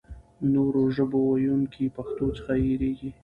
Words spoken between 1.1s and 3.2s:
ویونکي پښتو څخه تېرېږي.